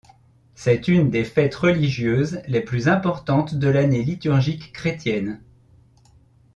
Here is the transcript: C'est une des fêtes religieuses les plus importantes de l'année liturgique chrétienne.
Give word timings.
C'est 0.55 0.87
une 0.87 1.11
des 1.11 1.23
fêtes 1.23 1.53
religieuses 1.53 2.41
les 2.47 2.61
plus 2.61 2.87
importantes 2.87 3.53
de 3.53 3.67
l'année 3.67 4.01
liturgique 4.01 4.73
chrétienne. 4.73 5.39